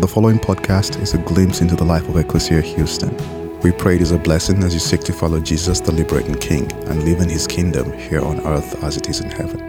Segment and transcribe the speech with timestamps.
[0.00, 3.14] The following podcast is a glimpse into the life of Ecclesia Houston.
[3.60, 6.72] We pray it is a blessing as you seek to follow Jesus, the liberating King,
[6.88, 9.60] and live in his kingdom here on earth as it is in heaven.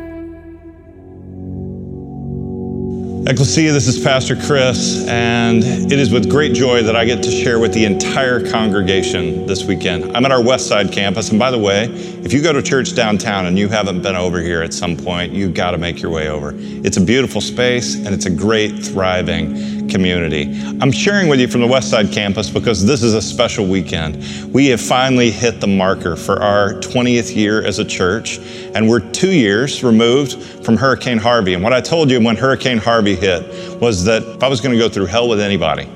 [3.28, 7.32] Ecclesia, this is Pastor Chris, and it is with great joy that I get to
[7.32, 10.16] share with the entire congregation this weekend.
[10.16, 13.46] I'm at our Westside campus, and by the way, if you go to church downtown
[13.46, 16.28] and you haven't been over here at some point, you've got to make your way
[16.30, 16.54] over.
[16.56, 20.60] It's a beautiful space, and it's a great, thriving community.
[20.82, 24.18] I'm sharing with you from the Westside campus because this is a special weekend.
[24.52, 28.40] We have finally hit the marker for our 20th year as a church,
[28.74, 31.54] and we're two years removed from Hurricane Harvey.
[31.54, 34.74] And what I told you when Hurricane Harvey hit was that if I was going
[34.74, 35.88] to go through hell with anybody,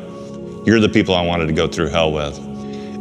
[0.65, 2.37] you're the people I wanted to go through hell with.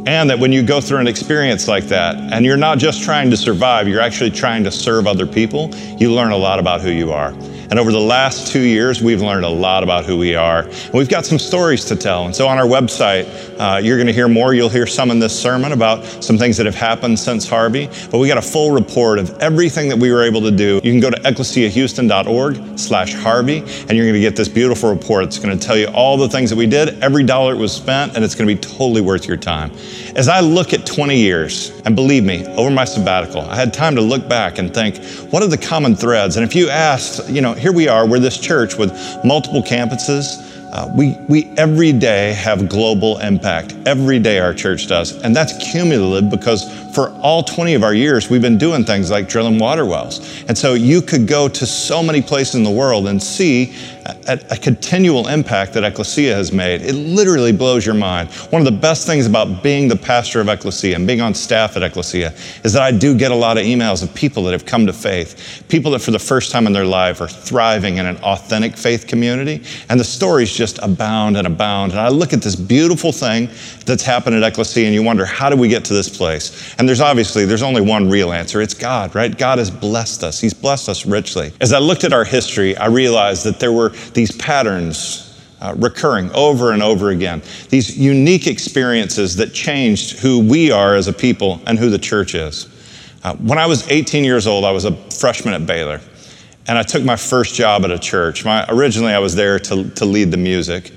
[0.07, 3.29] And that when you go through an experience like that, and you're not just trying
[3.29, 6.89] to survive, you're actually trying to serve other people, you learn a lot about who
[6.89, 7.33] you are.
[7.69, 10.61] And over the last two years, we've learned a lot about who we are.
[10.61, 12.25] And we've got some stories to tell.
[12.25, 13.27] And so on our website,
[13.59, 14.53] uh, you're going to hear more.
[14.53, 17.89] You'll hear some in this sermon about some things that have happened since Harvey.
[18.09, 20.75] But we got a full report of everything that we were able to do.
[20.83, 25.25] You can go to ecclesiahouston.org slash Harvey, and you're going to get this beautiful report.
[25.25, 27.73] It's going to tell you all the things that we did, every dollar it was
[27.73, 29.71] spent, and it's going to be totally worth your time.
[30.15, 33.95] As I look at 20 years, and believe me, over my sabbatical, I had time
[33.95, 34.97] to look back and think,
[35.31, 36.37] what are the common threads?
[36.37, 38.91] And if you asked, you know, here we are, we're this church with
[39.23, 40.43] multiple campuses.
[40.71, 43.73] Uh, we, we every day have global impact.
[43.85, 45.21] Every day our church does.
[45.23, 49.29] And that's cumulative because for all 20 of our years, we've been doing things like
[49.29, 50.43] drilling water wells.
[50.47, 53.73] And so you could go to so many places in the world and see
[54.27, 56.81] a, a continual impact that Ecclesia has made.
[56.81, 58.29] It literally blows your mind.
[58.51, 61.75] One of the best things about being the pastor of Ecclesia and being on staff
[61.75, 64.65] at Ecclesia is that I do get a lot of emails of people that have
[64.65, 68.05] come to faith, people that for the first time in their life are thriving in
[68.05, 69.63] an authentic faith community.
[69.89, 71.91] And the stories just abound and abound.
[71.91, 73.49] And I look at this beautiful thing
[73.85, 76.75] that's happened at Ecclesia and you wonder, how did we get to this place?
[76.77, 78.61] And there's obviously, there's only one real answer.
[78.61, 79.35] It's God, right?
[79.37, 80.39] God has blessed us.
[80.39, 81.51] He's blessed us richly.
[81.61, 85.27] As I looked at our history, I realized that there were these patterns
[85.61, 91.07] uh, recurring over and over again, these unique experiences that changed who we are as
[91.07, 92.67] a people and who the church is.
[93.23, 95.99] Uh, when I was 18 years old, I was a freshman at Baylor,
[96.67, 98.45] and I took my first job at a church.
[98.45, 100.91] My, originally, I was there to, to lead the music,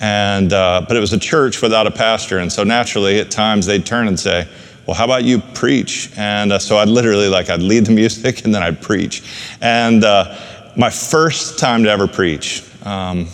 [0.00, 3.66] and, uh, but it was a church without a pastor, and so naturally, at times,
[3.66, 4.48] they'd turn and say,
[4.86, 6.10] well, how about you preach?
[6.16, 9.22] And uh, so I'd literally, like, I'd lead the music, and then I'd preach.
[9.60, 10.38] And uh,
[10.76, 13.28] my first time to ever preach, um,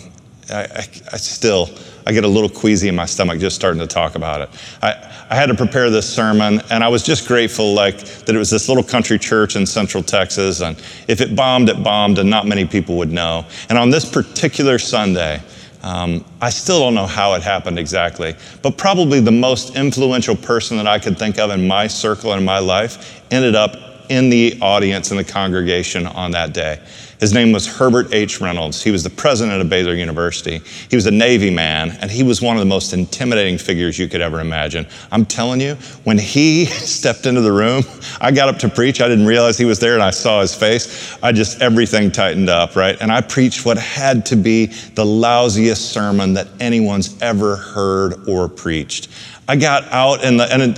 [0.49, 1.69] I, I, I, still,
[2.05, 4.49] I get a little queasy in my stomach just starting to talk about it.
[4.81, 8.37] I, I had to prepare this sermon, and I was just grateful, like that it
[8.37, 12.29] was this little country church in Central Texas, and if it bombed, it bombed, and
[12.29, 13.45] not many people would know.
[13.69, 15.41] And on this particular Sunday,
[15.83, 20.77] um, I still don't know how it happened exactly, but probably the most influential person
[20.77, 23.77] that I could think of in my circle and in my life ended up
[24.09, 26.79] in the audience in the congregation on that day.
[27.21, 28.41] His name was Herbert H.
[28.41, 28.81] Reynolds.
[28.81, 30.59] He was the president of Baylor University.
[30.89, 34.07] He was a Navy man, and he was one of the most intimidating figures you
[34.07, 34.87] could ever imagine.
[35.11, 37.83] I'm telling you, when he stepped into the room,
[38.19, 39.01] I got up to preach.
[39.01, 41.15] I didn't realize he was there, and I saw his face.
[41.21, 42.97] I just, everything tightened up, right?
[42.99, 48.49] And I preached what had to be the lousiest sermon that anyone's ever heard or
[48.49, 49.09] preached.
[49.51, 50.77] I got out, and, the, and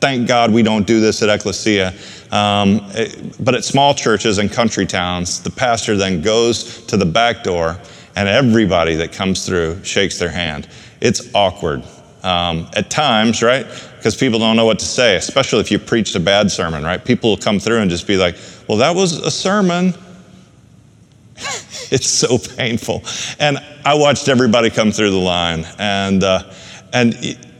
[0.00, 1.94] thank God we don't do this at Ecclesia.
[2.32, 2.80] Um,
[3.38, 7.78] but at small churches and country towns, the pastor then goes to the back door
[8.16, 10.68] and everybody that comes through shakes their hand.
[11.00, 11.84] It's awkward
[12.24, 13.64] um, at times, right?
[13.98, 17.04] Because people don't know what to say, especially if you preached a bad sermon, right?
[17.04, 18.34] People will come through and just be like,
[18.66, 19.94] well, that was a sermon.
[21.36, 23.04] it's so painful.
[23.38, 25.64] And I watched everybody come through the line.
[25.78, 26.52] And, uh,
[26.92, 27.14] and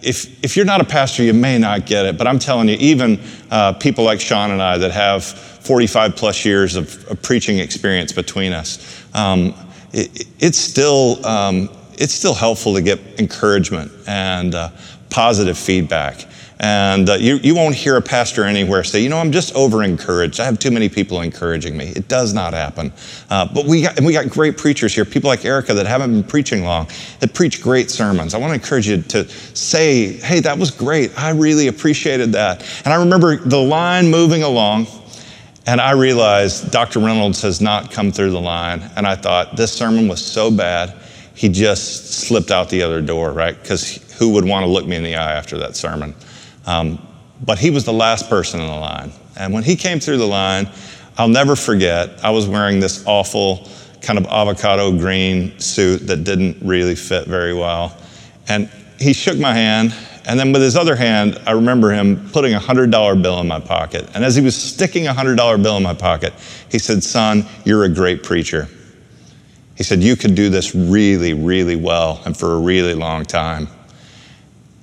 [0.09, 2.77] if, if you're not a pastor, you may not get it, but I'm telling you,
[2.81, 3.21] even
[3.51, 8.11] uh, people like Sean and I that have 45 plus years of, of preaching experience
[8.11, 9.55] between us, um,
[9.93, 14.71] it, it's, still, um, it's still helpful to get encouragement and uh,
[15.10, 16.25] positive feedback.
[16.60, 19.84] And uh, you, you won't hear a pastor anywhere say, you know, I'm just over
[19.84, 20.41] encouraged.
[20.41, 21.93] I have too many people encouraging me.
[21.95, 22.93] It does not happen.
[23.31, 26.13] Uh, but we got, and we got great preachers here, people like Erica that haven't
[26.13, 26.89] been preaching long,
[27.21, 28.34] that preach great sermons.
[28.34, 31.16] I want to encourage you to say, hey, that was great.
[31.16, 32.65] I really appreciated that.
[32.84, 34.89] And I remember the line moving along,
[35.66, 36.99] and I realized Dr.
[36.99, 38.83] Reynolds has not come through the line.
[38.97, 40.97] And I thought, this sermon was so bad,
[41.34, 43.57] he just slipped out the other door, right?
[43.61, 46.15] Because who would want to look me in the eye after that sermon?
[46.68, 46.98] Um,
[47.47, 49.10] but he was the last person in the line.
[49.38, 50.68] And when he came through the line,
[51.16, 53.66] I'll never forget, I was wearing this awful
[54.03, 57.97] kind of avocado green suit that didn't really fit very well.
[58.48, 58.68] And
[59.00, 59.94] he shook my hand,
[60.26, 63.60] and then with his other hand, I remember him putting a $100 bill in my
[63.60, 64.06] pocket.
[64.15, 66.34] And as he was sticking a $100 bill in my pocket,
[66.70, 68.68] he said, Son, you're a great preacher.
[69.76, 73.68] He said, You could do this really, really well and for a really long time.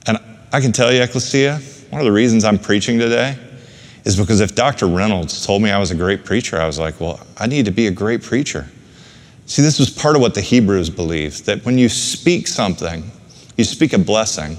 [0.08, 0.18] And
[0.52, 1.62] I can tell you, Ecclesia,
[1.96, 3.38] one of the reasons I'm preaching today
[4.04, 4.86] is because if Dr.
[4.86, 7.72] Reynolds told me I was a great preacher, I was like, Well, I need to
[7.72, 8.70] be a great preacher.
[9.46, 13.10] See, this was part of what the Hebrews believed that when you speak something,
[13.56, 14.58] you speak a blessing,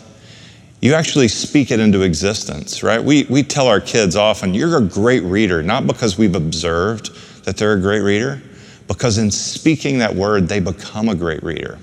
[0.81, 3.05] you actually speak it into existence, right?
[3.05, 7.59] We, we tell our kids often, you're a great reader, not because we've observed that
[7.59, 8.41] they're a great reader,
[8.88, 11.79] because in speaking that word, they become a great reader.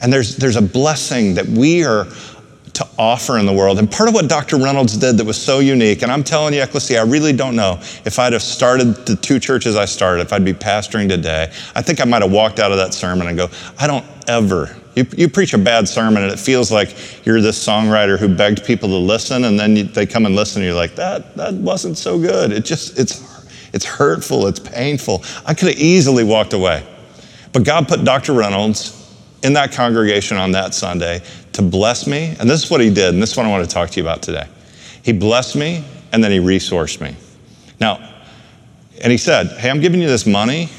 [0.00, 2.06] And there's, there's a blessing that we are
[2.74, 3.78] to offer in the world.
[3.78, 4.56] And part of what Dr.
[4.56, 7.78] Reynolds did that was so unique, and I'm telling you, Ecclesia, I really don't know
[8.04, 11.52] if I'd have started the two churches I started, if I'd be pastoring today.
[11.74, 13.48] I think I might have walked out of that sermon and go,
[13.78, 14.76] I don't ever.
[14.94, 18.64] You, you preach a bad sermon and it feels like you're this songwriter who begged
[18.64, 21.54] people to listen, and then you, they come and listen, and you're like, that, that
[21.54, 22.52] wasn't so good.
[22.52, 23.34] It just, it's
[23.74, 25.24] it's hurtful, it's painful.
[25.44, 26.86] I could have easily walked away.
[27.52, 28.32] But God put Dr.
[28.32, 29.03] Reynolds
[29.44, 32.34] in that congregation on that Sunday to bless me.
[32.40, 34.00] And this is what he did, and this is what I want to talk to
[34.00, 34.48] you about today.
[35.02, 37.14] He blessed me and then he resourced me.
[37.78, 38.10] Now,
[39.02, 40.70] and he said, Hey, I'm giving you this money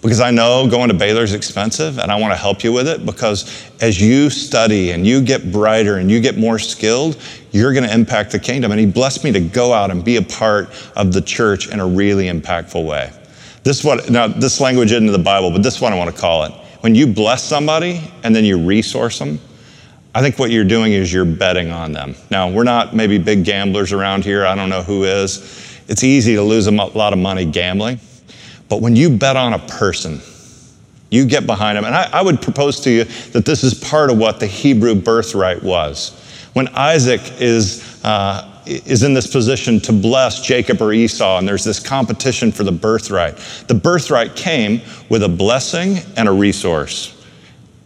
[0.00, 2.86] because I know going to Baylor is expensive and I want to help you with
[2.86, 7.20] it because as you study and you get brighter and you get more skilled,
[7.50, 8.70] you're going to impact the kingdom.
[8.70, 11.80] And he blessed me to go out and be a part of the church in
[11.80, 13.10] a really impactful way.
[13.64, 16.14] This what now this language isn't in the Bible, but this is what I want
[16.14, 16.52] to call it.
[16.84, 19.40] When you bless somebody and then you resource them,
[20.14, 22.14] I think what you're doing is you're betting on them.
[22.30, 24.44] Now, we're not maybe big gamblers around here.
[24.44, 25.80] I don't know who is.
[25.88, 28.00] It's easy to lose a lot of money gambling.
[28.68, 30.20] But when you bet on a person,
[31.08, 31.86] you get behind them.
[31.86, 34.94] And I, I, would propose to you that this is part of what the Hebrew
[34.94, 36.10] birthright was.
[36.52, 41.64] When Isaac is, uh, is in this position to bless Jacob or Esau, and there's
[41.64, 43.36] this competition for the birthright,
[43.68, 47.14] the birthright came with a blessing and a resource.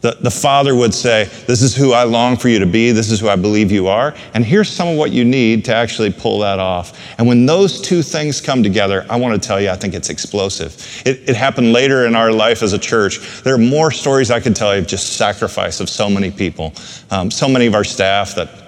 [0.00, 2.92] The, the father would say, This is who I long for you to be.
[2.92, 4.14] This is who I believe you are.
[4.32, 6.96] And here's some of what you need to actually pull that off.
[7.19, 10.08] And when those two things come together, I want to tell you, I think it's
[10.08, 11.02] explosive.
[11.04, 13.42] It, it happened later in our life as a church.
[13.42, 16.75] There are more stories I could tell you of just sacrifice of so many people,
[17.10, 18.67] um, so many of our staff that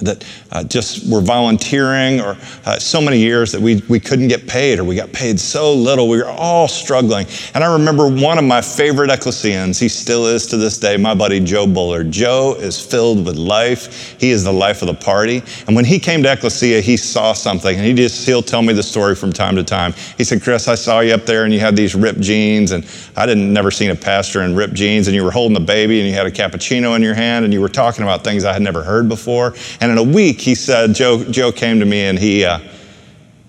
[0.00, 2.36] that uh, just were volunteering or
[2.66, 5.74] uh, so many years that we, we couldn't get paid or we got paid so
[5.74, 6.08] little.
[6.08, 7.26] We were all struggling.
[7.54, 11.14] And I remember one of my favorite ecclesians, he still is to this day, my
[11.14, 12.10] buddy Joe Bullard.
[12.10, 14.18] Joe is filled with life.
[14.20, 15.42] He is the life of the party.
[15.66, 18.72] And when he came to Ecclesia, he saw something and he just, he'll tell me
[18.72, 19.92] the story from time to time.
[20.16, 22.86] He said, Chris, I saw you up there and you had these ripped jeans and
[23.16, 26.00] I didn't never seen a pastor in ripped jeans and you were holding a baby
[26.00, 28.52] and you had a cappuccino in your hand and you were talking about things I
[28.52, 29.54] had never heard before.
[29.80, 32.58] And and in a week, he said, Joe, Joe came to me and he, uh,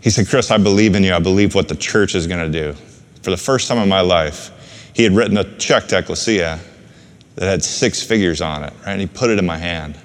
[0.01, 1.13] he said, Chris, I believe in you.
[1.13, 2.73] I believe what the church is going to do.
[3.21, 4.51] For the first time in my life,
[4.93, 6.59] he had written a check to Ecclesia
[7.35, 8.93] that had six figures on it, right?
[8.93, 9.97] And he put it in my hand.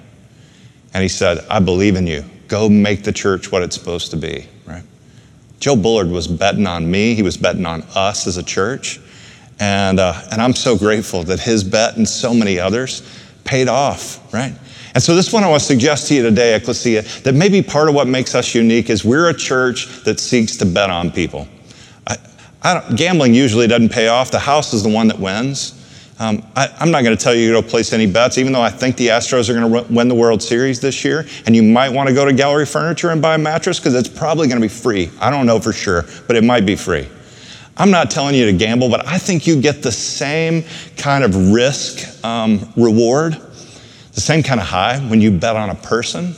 [0.93, 2.23] And he said, I believe in you.
[2.47, 4.83] Go make the church what it's supposed to be, right?
[5.59, 7.15] Joe Bullard was betting on me.
[7.15, 8.99] He was betting on us as a church.
[9.59, 13.01] And, uh, and I'm so grateful that his bet and so many others
[13.45, 14.53] paid off, right?
[14.95, 17.89] And so, this one I want to suggest to you today, Ecclesia, that maybe part
[17.89, 21.49] of what makes us unique is we're a church that seeks to bet on people.
[22.07, 22.15] I,
[22.63, 25.81] I gambling usually doesn't pay off, the house is the one that wins.
[26.17, 28.69] Um, I, am not going to tell you to place any bets, even though I
[28.69, 31.25] think the Astros are going to win the World Series this year.
[31.45, 34.07] And you might want to go to Gallery Furniture and buy a mattress because it's
[34.07, 35.11] probably going to be free.
[35.19, 37.09] I don't know for sure, but it might be free.
[37.75, 40.63] I'm not telling you to gamble, but I think you get the same
[40.95, 43.41] kind of risk um, reward
[44.15, 46.33] the same kind of high when you bet on a person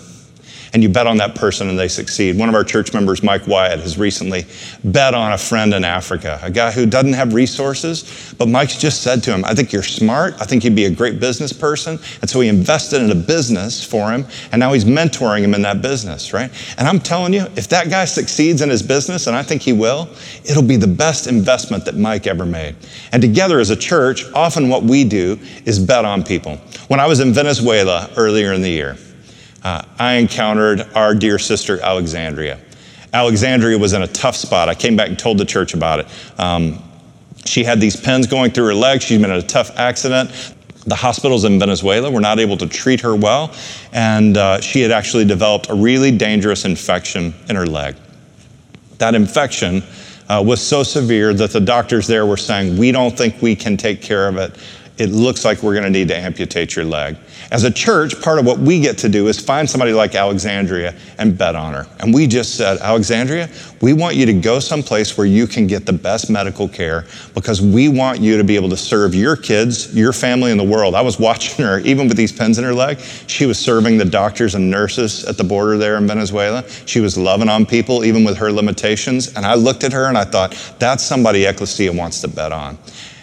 [0.78, 2.38] and you bet on that person and they succeed.
[2.38, 4.46] One of our church members, Mike Wyatt, has recently
[4.84, 9.02] bet on a friend in Africa, a guy who doesn't have resources, but Mike's just
[9.02, 10.36] said to him, I think you're smart.
[10.40, 11.98] I think you'd be a great business person.
[12.22, 15.64] And so he invested in a business for him, and now he's mentoring him in
[15.64, 16.52] that business, right?
[16.78, 19.74] And I'm telling you, if that guy succeeds in his business, and I think he
[19.74, 20.08] will,
[20.46, 22.76] it'll be the best investment that Mike ever made.
[23.12, 26.58] And together as a church, often what we do is bet on people.
[26.88, 28.96] When I was in Venezuela earlier in the year,
[29.64, 32.60] uh, I encountered our dear sister Alexandria.
[33.14, 34.70] Alexandria was in a tough spot.
[34.70, 36.08] I came back and told the church about it.
[36.40, 36.84] Um,
[37.46, 39.02] she had these pins going through her leg.
[39.02, 40.54] She'd been in a tough accident.
[40.86, 43.54] The hospitals in Venezuela were not able to treat her well,
[43.92, 47.96] and uh, she had actually developed a really dangerous infection in her leg.
[48.98, 49.84] That infection
[50.30, 53.78] uh, was so severe that the doctors there were saying, We don't think we can
[53.78, 54.58] take care of it
[54.98, 57.18] it looks like we're going to need to amputate your leg.
[57.52, 60.96] As a church, part of what we get to do is find somebody like Alexandria
[61.18, 61.88] and bet on her.
[62.00, 63.50] And we just said, Alexandria,
[63.82, 67.62] we want you to go someplace where you can get the best medical care because
[67.62, 70.96] we want you to be able to serve your kids, your family, and the world.
[70.96, 74.06] I was watching her, even with these pins in her leg, she was serving the
[74.06, 76.68] doctors and nurses at the border there in Venezuela.
[76.86, 79.34] She was loving on people, even with her limitations.
[79.36, 82.78] And I looked at her and I thought, that's somebody Ecclesia wants to bet on.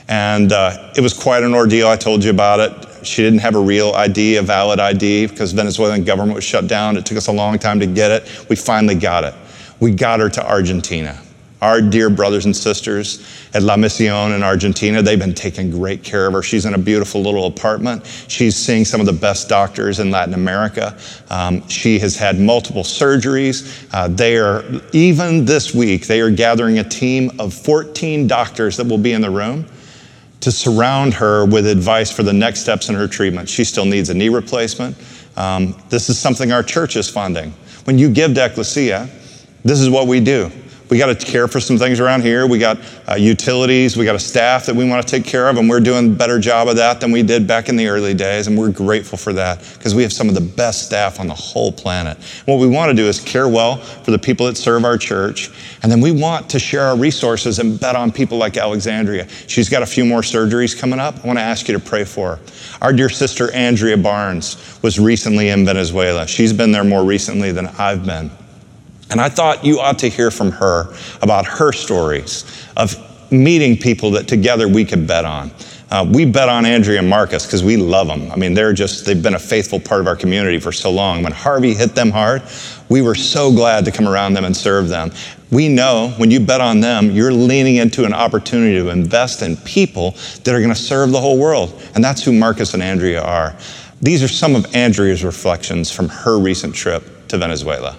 [0.09, 1.89] And uh, it was quite an ordeal.
[1.89, 3.07] I told you about it.
[3.07, 6.97] She didn't have a real ID, a valid ID, because Venezuelan government was shut down.
[6.97, 8.47] It took us a long time to get it.
[8.49, 9.35] We finally got it.
[9.81, 11.21] We got her to Argentina.
[11.63, 16.27] Our dear brothers and sisters at La Misión in Argentina, they've been taking great care
[16.27, 16.43] of her.
[16.43, 18.05] She's in a beautiful little apartment.
[18.29, 20.95] She's seeing some of the best doctors in Latin America.
[21.31, 23.89] Um, she has had multiple surgeries.
[23.95, 28.87] Uh, they are, even this week, they are gathering a team of 14 doctors that
[28.87, 29.65] will be in the room
[30.45, 33.49] to surround her with advice for the next steps in her treatment.
[33.49, 34.95] She still needs a knee replacement.
[35.37, 37.51] Um, this is something our church is funding.
[37.85, 39.09] When you give to Ecclesia,
[39.65, 40.51] this is what we do.
[40.91, 42.47] We got to care for some things around here.
[42.47, 43.97] We got uh, utilities.
[43.97, 46.15] We got a staff that we want to take care of, and we're doing a
[46.15, 49.17] better job of that than we did back in the early days, and we're grateful
[49.17, 52.19] for that because we have some of the best staff on the whole planet.
[52.45, 55.51] What we want to do is care well for the people that serve our church,
[55.83, 59.27] and then we want to share our resources and bet on people like Alexandria.
[59.47, 61.25] She's got a few more surgeries coming up.
[61.25, 62.43] I want to ask you to pray for her.
[62.83, 66.27] Our dear sister Andrea Barnes was recently in Venezuela.
[66.27, 68.31] She's been there more recently than I've been.
[69.11, 72.97] And I thought you ought to hear from her about her stories of
[73.31, 75.51] meeting people that together we could bet on.
[75.91, 78.31] Uh, we bet on Andrea and Marcus because we love them.
[78.33, 81.23] I mean, they're just, they've been a faithful part of our community for so long.
[81.23, 82.43] When Harvey hit them hard,
[82.89, 85.13] we were so glad to come around them and serve them.
[85.53, 89.57] We know when you bet on them, you're leaning into an opportunity to invest in
[89.59, 91.81] people that are going to serve the whole world.
[91.95, 93.55] And that's who Marcus and Andrea are.
[94.03, 97.97] These are some of Andrea's reflections from her recent trip to Venezuela.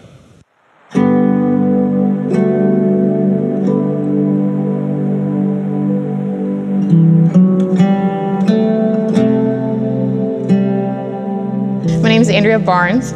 [12.66, 13.14] Barnes.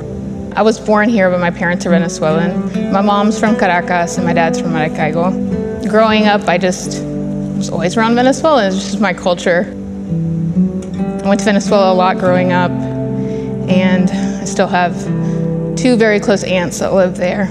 [0.55, 2.91] I was born here, but my parents are Venezuelan.
[2.91, 5.87] My mom's from Caracas and my dad's from Maracaibo.
[5.87, 7.01] Growing up, I just
[7.57, 8.67] was always around Venezuela.
[8.67, 9.65] It's just my culture.
[11.23, 14.95] I went to Venezuela a lot growing up, and I still have
[15.75, 17.45] two very close aunts that live there.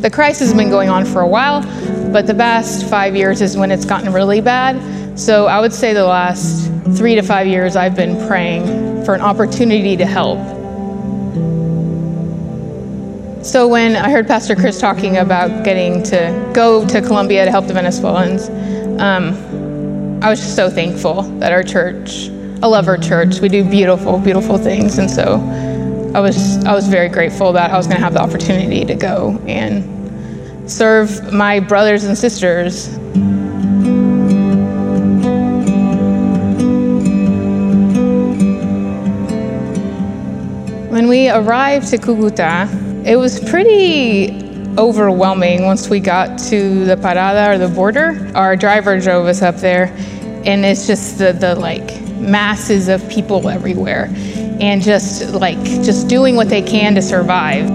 [0.00, 1.62] The crisis has been going on for a while,
[2.12, 5.18] but the past five years is when it's gotten really bad.
[5.18, 9.20] So I would say the last three to five years I've been praying for an
[9.20, 10.38] opportunity to help.
[13.44, 17.68] So when I heard Pastor Chris talking about getting to go to Colombia to help
[17.68, 18.48] the Venezuelans,
[19.00, 22.28] um, I was just so thankful that our church,
[22.62, 23.40] I love our church.
[23.40, 25.34] We do beautiful, beautiful things, and so
[26.12, 28.94] I was I was very grateful that I was going to have the opportunity to
[28.96, 32.88] go and serve my brothers and sisters
[41.26, 42.68] we arrived to Cucuta,
[43.04, 44.30] it was pretty
[44.78, 48.30] overwhelming once we got to the parada or the border.
[48.36, 49.86] Our driver drove us up there,
[50.44, 54.08] and it's just the, the like masses of people everywhere
[54.60, 57.68] and just like just doing what they can to survive.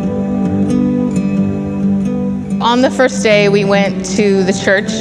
[2.62, 4.92] On the first day, we went to the church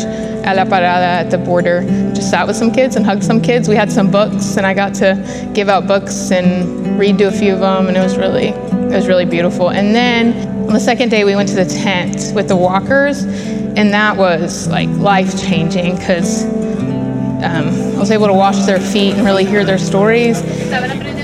[0.44, 1.82] at La Parada at the border,
[2.14, 3.68] just sat with some kids and hugged some kids.
[3.68, 7.30] We had some books, and I got to give out books and read to a
[7.30, 9.70] few of them, and it was really, it was really beautiful.
[9.70, 13.92] And then on the second day, we went to the tent with the walkers, and
[13.92, 19.24] that was like life changing because um, I was able to wash their feet and
[19.24, 20.42] really hear their stories.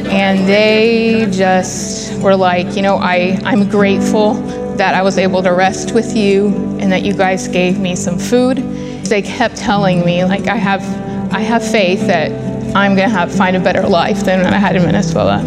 [0.09, 4.35] And they just were like, you know, I, I'm grateful
[4.77, 6.49] that I was able to rest with you
[6.81, 8.59] and that you guys gave me some food
[9.09, 10.83] they kept telling me like I have
[11.33, 12.31] I have faith that
[12.75, 15.39] I'm gonna have find a better life than I had in Venezuela.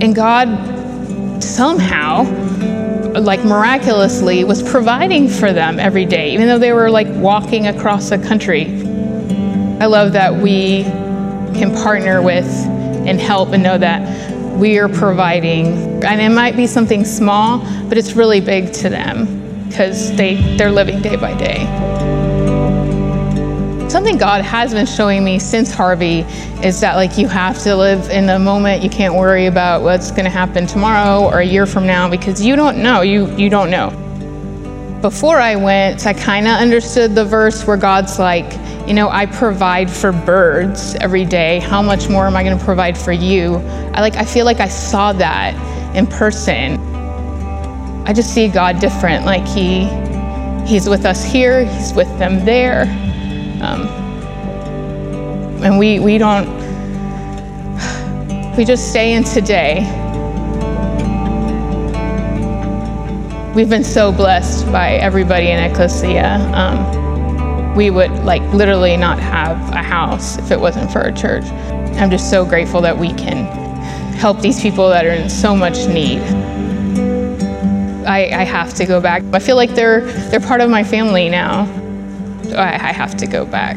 [0.00, 0.48] And God
[1.42, 2.24] somehow
[3.20, 8.10] like miraculously was providing for them every day, even though they were like walking across
[8.10, 8.64] the country.
[9.80, 10.84] I love that we
[11.54, 16.04] can partner with and help and know that we are providing.
[16.04, 17.58] And it might be something small,
[17.88, 22.11] but it's really big to them because they, they're living day by day.
[23.92, 26.20] Something God has been showing me since Harvey
[26.64, 28.82] is that like you have to live in the moment.
[28.82, 32.42] You can't worry about what's going to happen tomorrow or a year from now because
[32.42, 33.02] you don't know.
[33.02, 33.90] You you don't know.
[35.02, 38.50] before I went, I kind of understood the verse where God's like,
[38.88, 41.58] you know, I provide for birds every day.
[41.58, 43.56] How much more am I going to provide for you?
[43.92, 45.54] I like I feel like I saw that
[45.94, 46.80] in person.
[48.06, 49.26] I just see God different.
[49.26, 49.84] Like he
[50.66, 52.86] he's with us here, he's with them there.
[53.62, 53.86] Um,
[55.62, 56.48] and we we don't
[58.56, 59.80] we just stay in today
[63.54, 66.36] We've been so blessed by everybody in Ecclesia.
[66.54, 71.44] Um, we would like literally not have a house if it wasn't for our church.
[72.00, 73.44] I'm just so grateful that we can
[74.14, 76.20] help these people that are in so much need.
[78.06, 79.22] I, I have to go back.
[79.34, 80.00] I feel like they're
[80.30, 81.66] they're part of my family now.
[82.54, 83.76] I, I have to go back.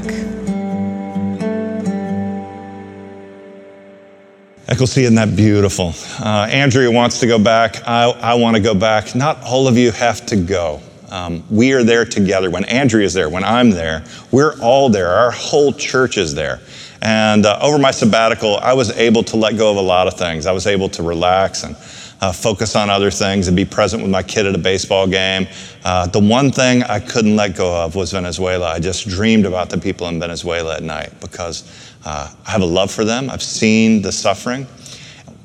[4.67, 5.93] Ecclesia, isn't that beautiful?
[6.19, 7.87] Uh, Andrea wants to go back.
[7.87, 9.15] I, I want to go back.
[9.15, 10.81] Not all of you have to go.
[11.09, 12.49] Um, we are there together.
[12.49, 15.09] When Andrea is there, when I'm there, we're all there.
[15.09, 16.59] Our whole church is there.
[17.01, 20.15] And uh, over my sabbatical, I was able to let go of a lot of
[20.15, 20.47] things.
[20.47, 21.75] I was able to relax and
[22.21, 25.47] uh, focus on other things and be present with my kid at a baseball game.
[25.83, 28.71] Uh, the one thing I couldn't let go of was Venezuela.
[28.71, 31.63] I just dreamed about the people in Venezuela at night because
[32.05, 33.29] uh, I have a love for them.
[33.29, 34.67] I've seen the suffering.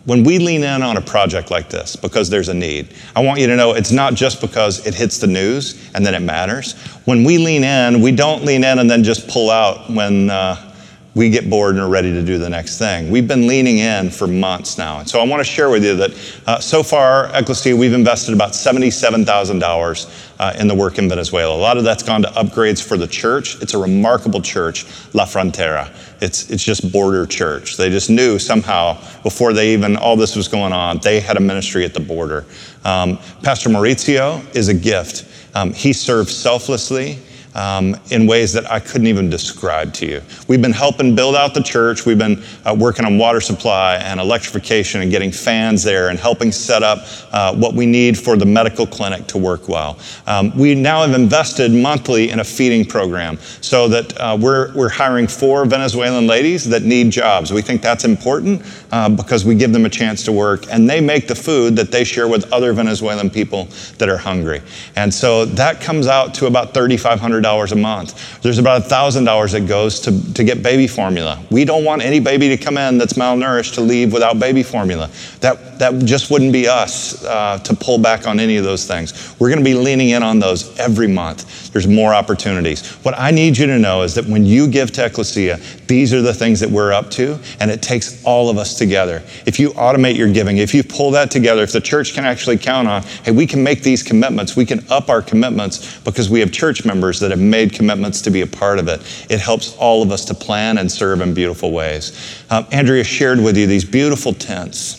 [0.07, 3.39] When we lean in on a project like this because there's a need, I want
[3.39, 6.73] you to know it's not just because it hits the news and then it matters.
[7.05, 10.70] When we lean in, we don't lean in and then just pull out when uh,
[11.15, 13.11] we get bored and are ready to do the next thing.
[13.11, 15.01] We've been leaning in for months now.
[15.01, 18.33] And so I want to share with you that uh, so far, Ecclesia, we've invested
[18.33, 21.55] about $77,000 uh, in the work in Venezuela.
[21.55, 23.61] A lot of that's gone to upgrades for the church.
[23.61, 25.93] It's a remarkable church, La Frontera.
[26.23, 27.77] It's, it's just border church.
[27.77, 31.41] They just knew somehow before they even, all this was going on, they had a
[31.41, 32.45] ministry at the border.
[32.85, 35.27] Um, Pastor Maurizio is a gift.
[35.57, 37.19] Um, he served selflessly
[37.55, 40.23] um, in ways that I couldn't even describe to you.
[40.49, 42.07] We've been helping build out the church.
[42.07, 46.53] We've been uh, working on water supply and electrification and getting fans there and helping
[46.53, 47.01] set up
[47.33, 49.99] uh, what we need for the medical clinic to work well.
[50.27, 54.89] Um, we now have invested monthly in a feeding program so that uh, we're, we're
[54.89, 57.53] hiring four Venezuelan ladies that need jobs.
[57.53, 61.01] We think that's important uh, because we give them a chance to work and they
[61.01, 64.63] make the food that they share with other Venezuelan people that are hungry.
[64.97, 68.41] And so that comes out to about 3,500 $1,200 a month.
[68.43, 71.43] There's about $1,000 that goes to, to get baby formula.
[71.51, 75.11] We don't want any baby to come in that's malnourished to leave without baby formula.
[75.41, 79.35] That, that just wouldn't be us uh, to pull back on any of those things.
[79.39, 81.73] We're going to be leaning in on those every month.
[81.73, 82.91] There's more opportunities.
[83.05, 86.23] What I need you to know is that when you give to Ecclesia, these are
[86.23, 89.23] the things that we're up to, and it takes all of us together.
[89.47, 92.59] If you automate your giving, if you pull that together, if the church can actually
[92.59, 96.41] count on, hey, we can make these commitments, we can up our commitments because we
[96.41, 99.01] have church members that that have made commitments to be a part of it.
[99.31, 102.45] It helps all of us to plan and serve in beautiful ways.
[102.51, 104.97] Um, Andrea shared with you these beautiful tents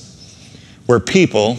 [0.86, 1.58] where people,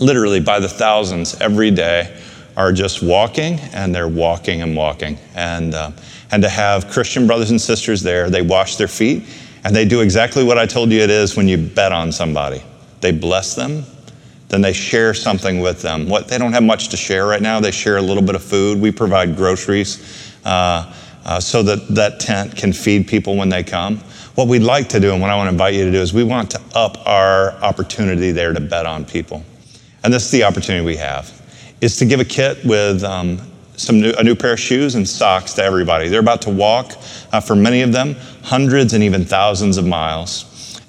[0.00, 2.20] literally by the thousands every day,
[2.56, 5.16] are just walking and they're walking and walking.
[5.36, 5.92] And, uh,
[6.32, 9.22] and to have Christian brothers and sisters there, they wash their feet
[9.62, 12.64] and they do exactly what I told you it is when you bet on somebody.
[13.00, 13.84] They bless them,
[14.54, 16.08] then they share something with them.
[16.08, 18.42] What they don't have much to share right now, they share a little bit of
[18.42, 18.80] food.
[18.80, 23.98] We provide groceries uh, uh, so that that tent can feed people when they come.
[24.36, 26.14] What we'd like to do, and what I want to invite you to do, is
[26.14, 29.42] we want to up our opportunity there to bet on people.
[30.04, 31.32] And this is the opportunity we have,
[31.80, 33.40] is to give a kit with um,
[33.76, 36.08] some new, a new pair of shoes and socks to everybody.
[36.08, 36.92] They're about to walk,
[37.32, 38.14] uh, for many of them,
[38.44, 40.44] hundreds and even thousands of miles.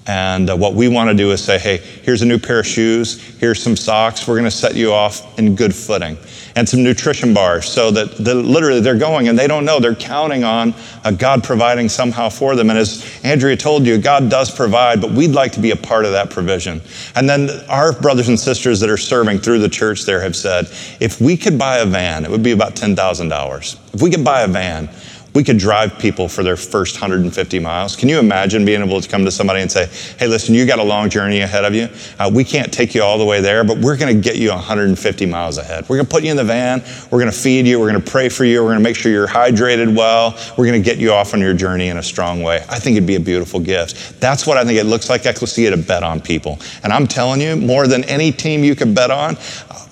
[0.07, 2.67] And uh, what we want to do is say, hey, here's a new pair of
[2.67, 6.17] shoes, here's some socks, we're going to set you off in good footing.
[6.55, 9.79] And some nutrition bars so that the, literally they're going and they don't know.
[9.79, 12.69] They're counting on uh, God providing somehow for them.
[12.69, 16.05] And as Andrea told you, God does provide, but we'd like to be a part
[16.05, 16.81] of that provision.
[17.15, 20.67] And then our brothers and sisters that are serving through the church there have said,
[20.99, 23.93] if we could buy a van, it would be about $10,000.
[23.93, 24.87] If we could buy a van,
[25.35, 27.95] we could drive people for their first 150 miles.
[27.95, 30.79] Can you imagine being able to come to somebody and say, hey, listen, you got
[30.79, 31.89] a long journey ahead of you.
[32.17, 34.49] Uh, we can't take you all the way there, but we're going to get you
[34.49, 35.87] 150 miles ahead.
[35.89, 36.81] We're going to put you in the van.
[37.11, 37.79] We're going to feed you.
[37.79, 38.61] We're going to pray for you.
[38.63, 40.39] We're going to make sure you're hydrated well.
[40.57, 42.63] We're going to get you off on your journey in a strong way.
[42.69, 44.21] I think it'd be a beautiful gift.
[44.21, 46.59] That's what I think it looks like Ecclesia to bet on people.
[46.83, 49.35] And I'm telling you, more than any team you could bet on,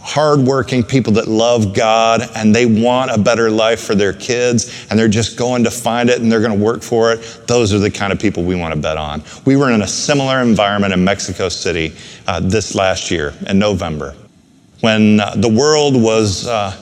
[0.04, 5.00] hardworking people that love God and they want a better life for their kids and
[5.00, 7.42] they're just going to find it and they're going to work for it.
[7.48, 9.24] Those are the kind of people we want to bet on.
[9.46, 11.96] We were in a similar environment in Mexico City
[12.28, 14.14] uh, this last year in November
[14.82, 16.48] when uh, the world was.
[16.48, 16.78] Uh,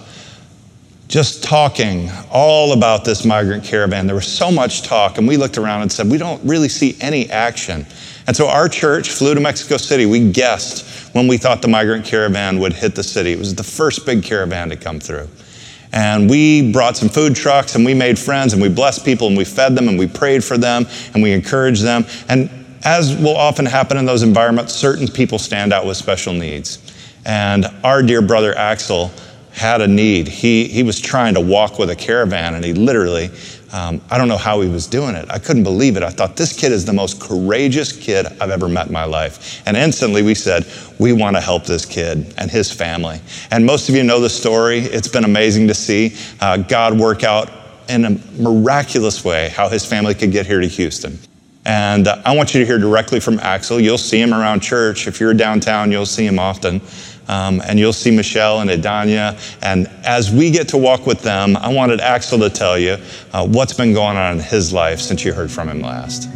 [1.07, 4.07] just talking all about this migrant caravan.
[4.07, 6.95] There was so much talk, and we looked around and said, we don't really see
[7.01, 7.85] any action.
[8.27, 10.05] And so our church flew to Mexico City.
[10.05, 13.31] We guessed when we thought the migrant caravan would hit the city.
[13.31, 15.27] It was the first big caravan to come through.
[15.93, 19.35] And we brought some food trucks and we made friends and we blessed people and
[19.35, 22.05] we fed them and we prayed for them and we encouraged them.
[22.29, 22.49] And
[22.83, 26.79] as will often happen in those environments, certain people stand out with special needs.
[27.25, 29.11] And our dear brother Axel
[29.51, 30.27] had a need.
[30.27, 33.29] He, he was trying to walk with a caravan, and he literally,
[33.73, 35.29] um, I don't know how he was doing it.
[35.29, 36.03] I couldn't believe it.
[36.03, 39.61] I thought, this kid is the most courageous kid I've ever met in my life.
[39.65, 40.65] And instantly we said,
[40.99, 43.19] we want to help this kid and his family.
[43.49, 44.79] And most of you know the story.
[44.79, 47.49] It's been amazing to see uh, God work out
[47.89, 48.09] in a
[48.41, 51.17] miraculous way how his family could get here to Houston.
[51.65, 53.79] And uh, I want you to hear directly from Axel.
[53.79, 55.07] You'll see him around church.
[55.07, 56.81] If you're downtown, you'll see him often.
[57.31, 59.39] Um, and you'll see Michelle and Adanya.
[59.63, 62.97] And as we get to walk with them, I wanted Axel to tell you
[63.31, 66.29] uh, what's been going on in his life since you heard from him last.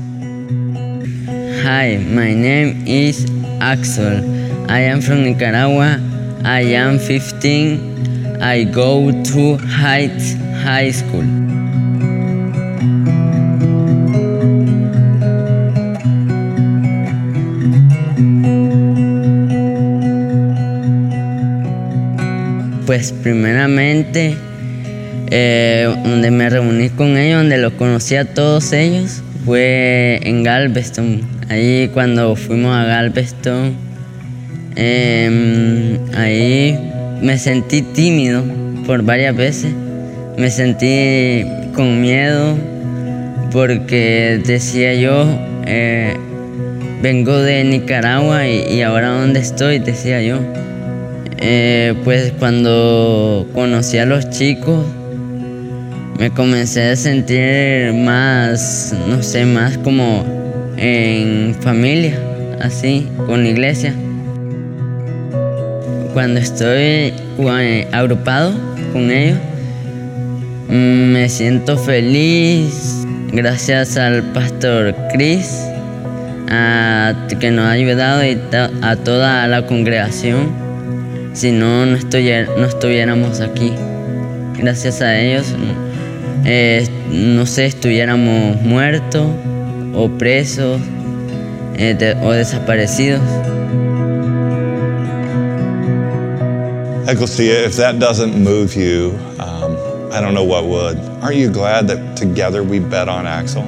[1.63, 3.29] Hi, my name is
[3.59, 4.71] Axel.
[4.71, 5.99] I am from Nicaragua.
[6.45, 8.41] I am 15.
[8.41, 11.54] I go to Heights High School.
[22.85, 24.35] Pues primeramente,
[25.31, 31.21] eh, donde me reuní con ellos, donde los conocí a todos ellos, fue en Galveston.
[31.49, 33.73] Ahí cuando fuimos a Galveston,
[34.75, 36.77] em, ahí
[37.23, 38.43] me sentí tímido
[38.85, 39.73] por varias veces.
[40.37, 41.43] Me sentí
[41.73, 42.55] con miedo
[43.51, 45.25] porque decía yo,
[45.65, 46.15] eh,
[47.01, 50.39] vengo de Nicaragua y, y ahora dónde estoy, decía yo.
[51.37, 54.85] Eh, pues cuando conocí a los chicos,
[56.17, 60.23] me comencé a sentir más, no sé, más como
[60.77, 62.17] en familia,
[62.61, 63.93] así, con la iglesia.
[66.13, 68.53] Cuando estoy eh, agrupado
[68.93, 69.37] con ellos,
[70.69, 75.61] me siento feliz gracias al pastor Chris,
[77.39, 78.39] que nos ha ayudado y
[78.81, 80.64] a toda la congregación
[81.35, 83.73] si no, no, estuviéramos aquí.
[84.57, 85.47] Gracias a ellos,
[86.45, 89.27] eh, no sé, estuviéramos muertos
[89.93, 90.81] o presos
[91.77, 93.21] eh, o desaparecidos.
[97.07, 99.77] Ecclesia, if that doesn't move you, um,
[100.11, 100.97] I don't know what would.
[101.21, 103.63] Aren't you glad that together we bet on Axel?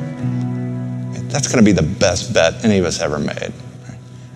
[1.29, 3.53] That's going to be the best bet any of us ever made.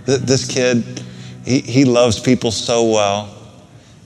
[0.06, 0.84] This kid,
[1.46, 3.36] he, he loves people so well.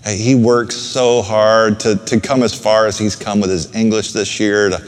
[0.07, 4.11] He works so hard to, to come as far as he's come with his English
[4.11, 4.87] this year, to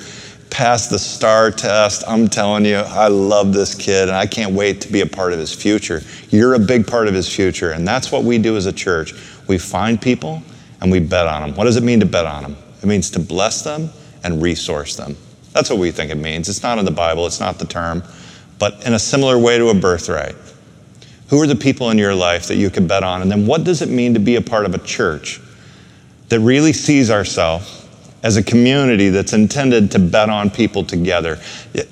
[0.51, 2.03] pass the STAR test.
[2.07, 5.33] I'm telling you, I love this kid and I can't wait to be a part
[5.33, 6.01] of his future.
[6.29, 9.13] You're a big part of his future, and that's what we do as a church.
[9.47, 10.43] We find people
[10.81, 11.57] and we bet on them.
[11.57, 12.57] What does it mean to bet on them?
[12.81, 13.89] It means to bless them
[14.23, 15.17] and resource them.
[15.51, 16.47] That's what we think it means.
[16.47, 18.03] It's not in the Bible, it's not the term,
[18.59, 20.35] but in a similar way to a birthright.
[21.29, 23.21] Who are the people in your life that you can bet on?
[23.21, 25.41] And then what does it mean to be a part of a church
[26.29, 27.85] that really sees ourselves
[28.23, 31.37] as a community that's intended to bet on people together?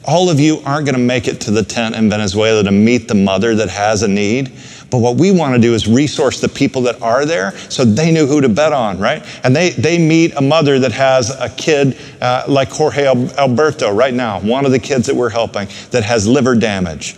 [0.06, 3.10] All of you aren't going to make it to the tent in Venezuela to meet
[3.10, 4.54] the mother that has a need.
[4.90, 8.12] But what we want to do is resource the people that are there so they
[8.12, 9.22] knew who to bet on, right?
[9.44, 14.14] And they, they meet a mother that has a kid uh, like Jorge Alberto right
[14.14, 17.18] now, one of the kids that we're helping, that has liver damage.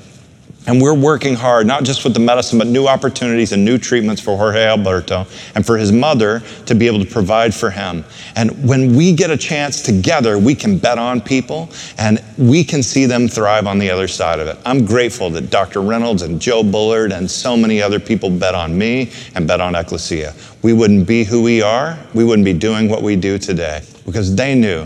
[0.67, 4.21] And we're working hard, not just with the medicine, but new opportunities and new treatments
[4.21, 5.25] for Jorge Alberto
[5.55, 8.03] and for his mother to be able to provide for him.
[8.35, 12.83] And when we get a chance together, we can bet on people and we can
[12.83, 14.57] see them thrive on the other side of it.
[14.65, 15.81] I'm grateful that Dr.
[15.81, 19.73] Reynolds and Joe Bullard and so many other people bet on me and bet on
[19.73, 20.35] Ecclesia.
[20.63, 24.35] We wouldn't be who we are, we wouldn't be doing what we do today because
[24.35, 24.85] they knew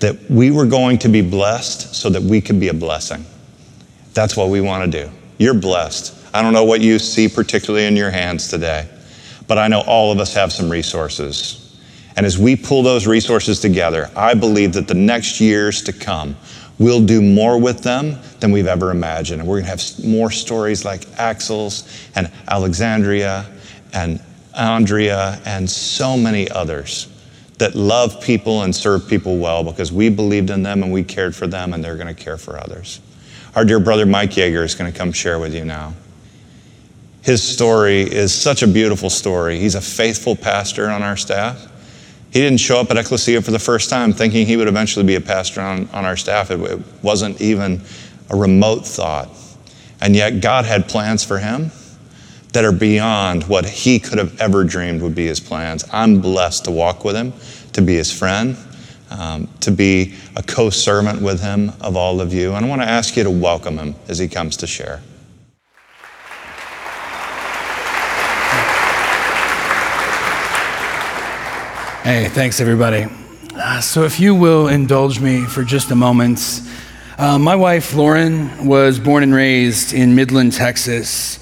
[0.00, 3.24] that we were going to be blessed so that we could be a blessing.
[4.12, 5.10] That's what we want to do.
[5.42, 6.14] You're blessed.
[6.32, 8.88] I don't know what you see particularly in your hands today,
[9.48, 11.76] but I know all of us have some resources.
[12.16, 16.36] And as we pull those resources together, I believe that the next years to come,
[16.78, 19.40] we'll do more with them than we've ever imagined.
[19.40, 23.44] And we're going to have more stories like Axel's and Alexandria
[23.92, 24.22] and
[24.56, 27.08] Andrea and so many others
[27.58, 31.34] that love people and serve people well because we believed in them and we cared
[31.34, 33.00] for them and they're going to care for others.
[33.54, 35.92] Our dear brother Mike Yeager is going to come share with you now.
[37.20, 39.58] His story is such a beautiful story.
[39.58, 41.70] He's a faithful pastor on our staff.
[42.32, 45.16] He didn't show up at Ecclesia for the first time thinking he would eventually be
[45.16, 46.50] a pastor on, on our staff.
[46.50, 47.82] It, it wasn't even
[48.30, 49.28] a remote thought.
[50.00, 51.70] And yet, God had plans for him
[52.54, 55.84] that are beyond what he could have ever dreamed would be his plans.
[55.92, 57.34] I'm blessed to walk with him,
[57.74, 58.56] to be his friend,
[59.12, 62.54] um, to be a co servant with him of all of you.
[62.54, 65.00] And I want to ask you to welcome him as he comes to share.
[72.04, 73.06] Hey, thanks everybody.
[73.54, 76.60] Uh, so, if you will indulge me for just a moment,
[77.16, 81.38] uh, my wife Lauren was born and raised in Midland, Texas.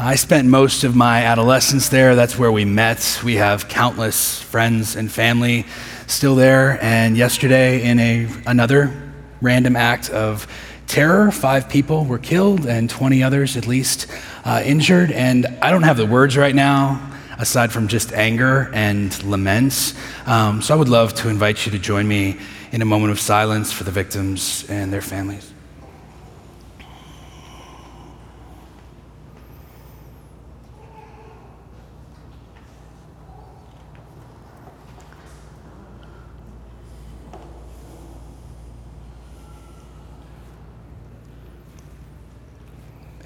[0.00, 2.14] I spent most of my adolescence there.
[2.14, 3.20] That's where we met.
[3.24, 5.66] We have countless friends and family
[6.06, 6.78] still there.
[6.80, 8.92] And yesterday, in a, another
[9.40, 10.46] random act of
[10.86, 14.06] terror, five people were killed and 20 others at least
[14.44, 15.10] uh, injured.
[15.10, 17.04] And I don't have the words right now
[17.36, 19.94] aside from just anger and laments.
[20.26, 22.38] Um, so I would love to invite you to join me
[22.70, 25.52] in a moment of silence for the victims and their families.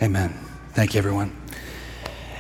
[0.03, 0.35] Amen.
[0.73, 1.31] Thank you, everyone.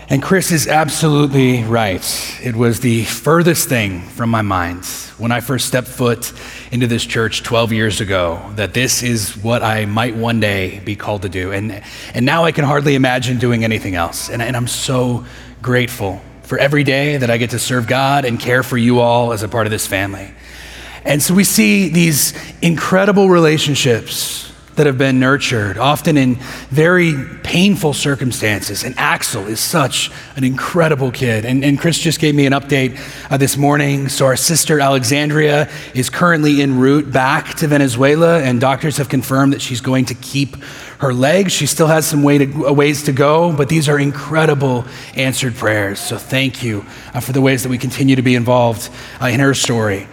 [0.08, 2.02] And Chris is absolutely right.
[2.42, 4.84] It was the furthest thing from my mind
[5.16, 6.32] when I first stepped foot
[6.72, 10.96] into this church 12 years ago that this is what I might one day be
[10.96, 11.52] called to do.
[11.52, 14.28] And, and now I can hardly imagine doing anything else.
[14.28, 15.24] And, and I'm so
[15.62, 19.32] grateful for every day that I get to serve God and care for you all
[19.32, 20.34] as a part of this family.
[21.04, 26.36] And so we see these incredible relationships that have been nurtured, often in
[26.70, 28.84] very painful circumstances.
[28.84, 31.44] And Axel is such an incredible kid.
[31.44, 32.98] And, and Chris just gave me an update
[33.30, 34.08] uh, this morning.
[34.08, 39.52] So, our sister Alexandria is currently en route back to Venezuela, and doctors have confirmed
[39.52, 40.56] that she's going to keep
[40.98, 41.52] her legs.
[41.52, 45.54] She still has some way to, uh, ways to go, but these are incredible answered
[45.54, 46.00] prayers.
[46.00, 48.88] So, thank you uh, for the ways that we continue to be involved
[49.20, 50.08] uh, in her story.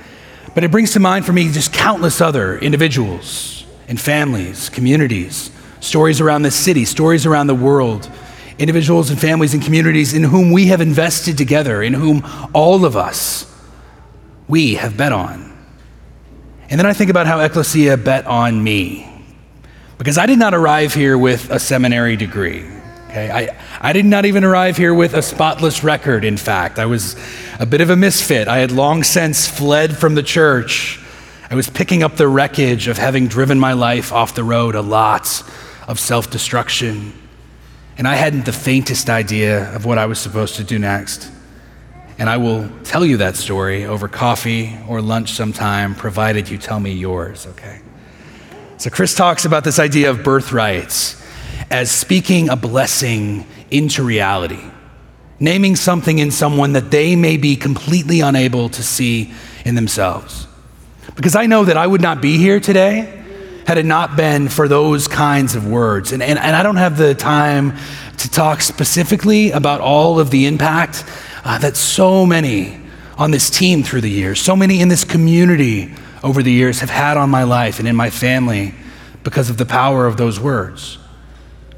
[0.54, 3.59] But it brings to mind for me just countless other individuals
[3.89, 8.10] and families, communities, stories around the city, stories around the world,
[8.58, 12.23] individuals and families and communities in whom we have invested together, in whom
[12.54, 13.52] all of us,
[14.47, 15.45] we have bet on.
[16.69, 19.06] And then I think about how Ecclesia bet on me.
[19.97, 22.65] Because I did not arrive here with a seminary degree.
[23.10, 23.32] Okay?
[23.32, 26.78] I, I did not even arrive here with a spotless record, in fact.
[26.78, 27.15] I was
[27.60, 28.47] a bit of a misfit.
[28.47, 30.99] I had long since fled from the church
[31.52, 34.82] I was picking up the wreckage of having driven my life off the road a
[34.82, 35.42] lot
[35.88, 37.12] of self destruction.
[37.98, 41.32] And I hadn't the faintest idea of what I was supposed to do next.
[42.20, 46.80] And I will tell you that story over coffee or lunch sometime, provided you tell
[46.80, 47.82] me yours, okay?
[48.78, 51.20] So, Chris talks about this idea of birthrights
[51.72, 54.64] as speaking a blessing into reality,
[55.40, 59.34] naming something in someone that they may be completely unable to see
[59.66, 60.46] in themselves.
[61.15, 63.15] Because I know that I would not be here today
[63.65, 66.12] had it not been for those kinds of words.
[66.12, 67.78] And, and, and I don't have the time
[68.17, 71.06] to talk specifically about all of the impact
[71.43, 72.82] uh, that so many
[73.17, 75.93] on this team through the years, so many in this community
[76.24, 78.74] over the years have had on my life and in my family
[79.24, 80.98] because of the power of those words.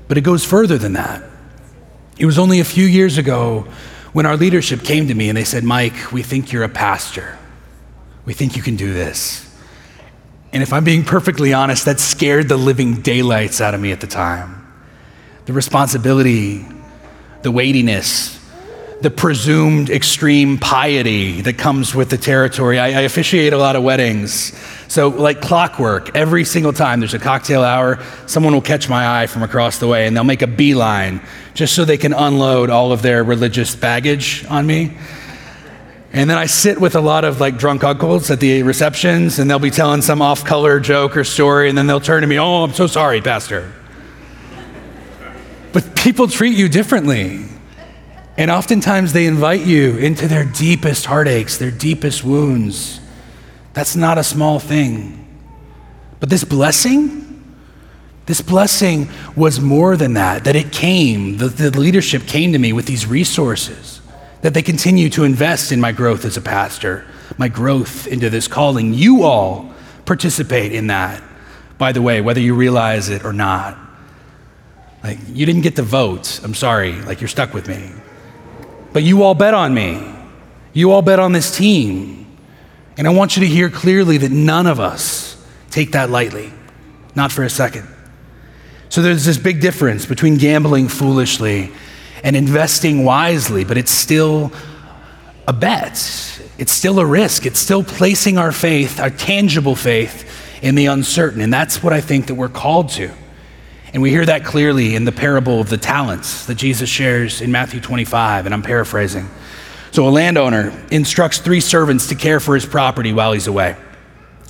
[0.07, 1.23] But it goes further than that.
[2.17, 3.67] It was only a few years ago
[4.13, 7.37] when our leadership came to me and they said, Mike, we think you're a pastor.
[8.31, 9.45] We think you can do this.
[10.53, 13.99] And if I'm being perfectly honest, that scared the living daylights out of me at
[13.99, 14.65] the time.
[15.47, 16.65] The responsibility,
[17.41, 18.39] the weightiness,
[19.01, 22.79] the presumed extreme piety that comes with the territory.
[22.79, 24.57] I, I, officiate a lot of weddings.
[24.87, 29.27] So, like clockwork, every single time there's a cocktail hour, someone will catch my eye
[29.27, 31.19] from across the way and they'll make a beeline
[31.53, 34.95] just so they can unload all of their religious baggage on me.
[36.13, 39.49] And then I sit with a lot of like drunk uncles at the receptions, and
[39.49, 42.37] they'll be telling some off color joke or story, and then they'll turn to me,
[42.37, 43.71] Oh, I'm so sorry, Pastor.
[45.71, 47.45] But people treat you differently.
[48.37, 52.99] And oftentimes they invite you into their deepest heartaches, their deepest wounds.
[53.73, 55.17] That's not a small thing.
[56.19, 57.55] But this blessing,
[58.25, 62.73] this blessing was more than that, that it came, the, the leadership came to me
[62.73, 64.00] with these resources
[64.41, 67.05] that they continue to invest in my growth as a pastor,
[67.37, 68.93] my growth into this calling.
[68.93, 69.73] You all
[70.05, 71.21] participate in that,
[71.77, 73.77] by the way, whether you realize it or not.
[75.03, 76.39] Like, you didn't get to vote.
[76.43, 77.01] I'm sorry.
[77.01, 77.91] Like, you're stuck with me.
[78.93, 80.13] But you all bet on me.
[80.73, 82.27] You all bet on this team.
[82.97, 86.51] And I want you to hear clearly that none of us take that lightly,
[87.15, 87.87] not for a second.
[88.89, 91.71] So there's this big difference between gambling foolishly
[92.23, 94.51] and investing wisely, but it's still
[95.47, 95.93] a bet.
[96.57, 97.45] It's still a risk.
[97.45, 100.27] It's still placing our faith, our tangible faith,
[100.61, 101.41] in the uncertain.
[101.41, 103.11] And that's what I think that we're called to.
[103.93, 107.51] And we hear that clearly in the parable of the talents that Jesus shares in
[107.51, 109.27] Matthew 25, and I'm paraphrasing.
[109.91, 113.75] So, a landowner instructs three servants to care for his property while he's away.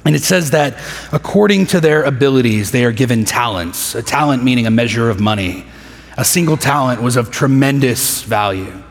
[0.06, 0.78] And it says that
[1.12, 3.96] according to their abilities, they are given talents.
[3.96, 5.66] A talent meaning a measure of money.
[6.18, 8.84] A single talent was of tremendous value.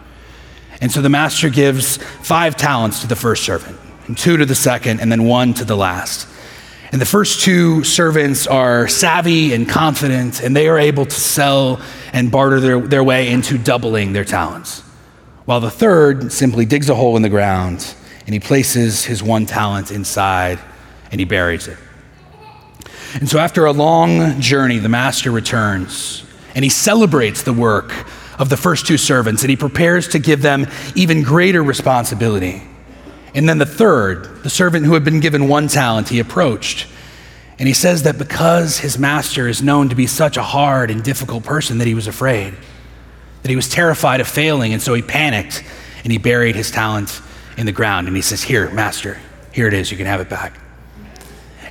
[0.80, 4.54] And so the master gives five talents to the first servant, and two to the
[4.54, 6.26] second, and then one to the last.
[6.92, 11.80] And the first two servants are savvy and confident, and they are able to sell
[12.12, 14.80] and barter their, their way into doubling their talents.
[15.44, 17.94] While the third simply digs a hole in the ground
[18.26, 20.58] and he places his one talent inside
[21.10, 21.78] and he buries it.
[23.14, 26.24] And so, after a long journey, the master returns
[26.60, 27.90] and he celebrates the work
[28.38, 32.60] of the first two servants and he prepares to give them even greater responsibility.
[33.34, 36.86] And then the third, the servant who had been given one talent, he approached.
[37.58, 41.02] And he says that because his master is known to be such a hard and
[41.02, 42.52] difficult person that he was afraid,
[43.40, 45.64] that he was terrified of failing, and so he panicked
[46.04, 47.22] and he buried his talent
[47.56, 48.06] in the ground.
[48.06, 49.18] And he says, Here, master,
[49.50, 50.60] here it is, you can have it back.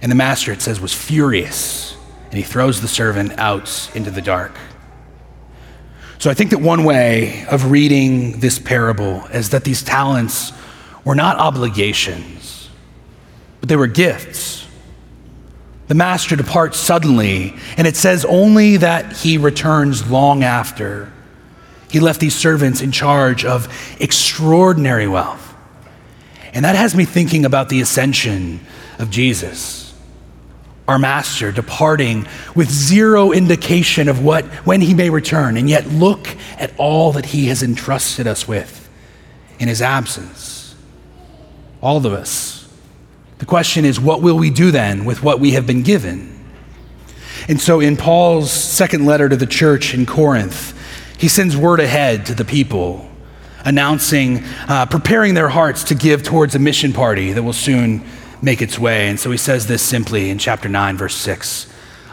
[0.01, 1.95] And the master, it says, was furious,
[2.31, 4.55] and he throws the servant out into the dark.
[6.19, 10.51] So I think that one way of reading this parable is that these talents
[11.05, 12.69] were not obligations,
[13.61, 14.67] but they were gifts.
[15.87, 21.11] The master departs suddenly, and it says only that he returns long after.
[21.89, 23.67] He left these servants in charge of
[23.99, 25.55] extraordinary wealth.
[26.53, 28.59] And that has me thinking about the ascension
[28.99, 29.88] of Jesus,
[30.89, 36.35] our master departing with zero indication of what when he may return, and yet look
[36.57, 38.89] at all that he has entrusted us with
[39.59, 40.75] in his absence
[41.79, 42.67] all of us.
[43.37, 46.35] The question is, what will we do then with what we have been given?
[47.47, 50.75] And so, in Paul's second letter to the church in Corinth,
[51.19, 53.07] he sends word ahead to the people,
[53.63, 58.03] announcing, uh, preparing their hearts to give towards a mission party that will soon
[58.41, 59.07] make its way.
[59.07, 61.67] And so he says this simply in chapter 9, verse 6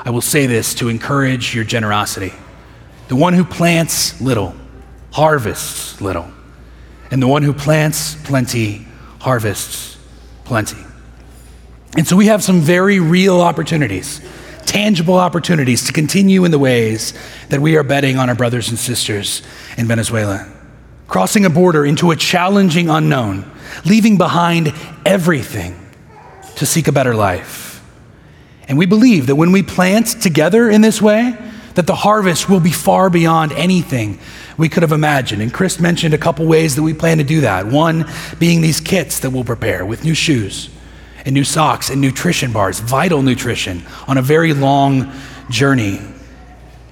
[0.05, 2.33] I will say this to encourage your generosity.
[3.09, 4.55] The one who plants little
[5.11, 6.31] harvests little,
[7.11, 8.87] and the one who plants plenty
[9.21, 9.99] harvests
[10.45, 10.79] plenty.
[11.97, 14.21] And so we have some very real opportunities,
[14.65, 17.15] tangible opportunities to continue in the ways
[17.49, 19.43] that we are betting on our brothers and sisters
[19.77, 20.47] in Venezuela.
[21.09, 23.51] Crossing a border into a challenging unknown,
[23.85, 24.73] leaving behind
[25.05, 25.86] everything
[26.57, 27.83] to seek a better life.
[28.69, 31.37] And we believe that when we plant together in this way,
[31.75, 34.19] that the harvest will be far beyond anything
[34.57, 35.42] we could have imagined.
[35.42, 37.66] And Chris mentioned a couple ways that we plan to do that.
[37.66, 40.71] One being these kits that we'll prepare with new shoes
[41.25, 45.12] and new socks and nutrition bars, vital nutrition on a very long
[45.51, 46.01] journey.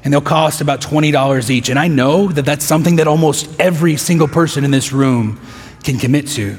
[0.04, 1.70] And they'll cost about $20 each.
[1.70, 5.40] And I know that that's something that almost every single person in this room
[5.82, 6.58] can commit to.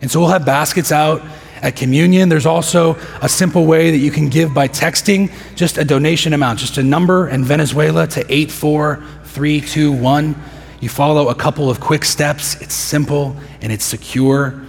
[0.00, 1.22] And so we'll have baskets out
[1.62, 2.28] at communion.
[2.28, 6.58] There's also a simple way that you can give by texting just a donation amount,
[6.58, 10.34] just a number in Venezuela to 84321.
[10.80, 12.60] You follow a couple of quick steps.
[12.60, 14.60] It's simple and it's secure.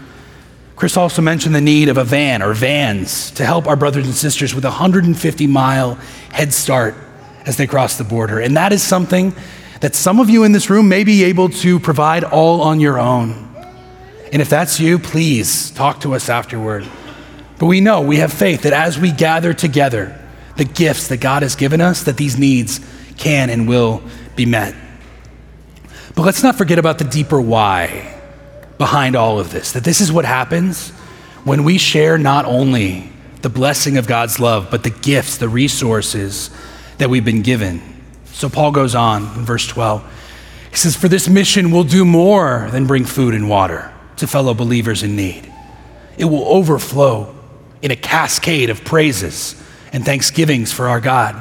[0.75, 4.13] Chris also mentioned the need of a van or vans to help our brothers and
[4.13, 5.95] sisters with a 150 mile
[6.31, 6.93] head start
[7.45, 8.39] as they cross the border.
[8.39, 9.33] And that is something
[9.81, 12.99] that some of you in this room may be able to provide all on your
[12.99, 13.42] own.
[14.33, 16.87] And if that's you, please talk to us afterward.
[17.59, 20.19] But we know, we have faith that as we gather together
[20.57, 22.79] the gifts that God has given us, that these needs
[23.17, 24.01] can and will
[24.35, 24.73] be met.
[26.15, 28.11] But let's not forget about the deeper why
[28.79, 29.73] behind all of this.
[29.73, 30.89] That this is what happens
[31.43, 33.11] when we share not only
[33.43, 36.49] the blessing of God's love, but the gifts, the resources
[36.97, 37.83] that we've been given.
[38.25, 40.03] So Paul goes on in verse 12.
[40.71, 43.92] He says, For this mission will do more than bring food and water
[44.23, 45.51] to fellow believers in need.
[46.17, 47.35] It will overflow
[47.81, 49.61] in a cascade of praises
[49.91, 51.35] and thanksgivings for our God.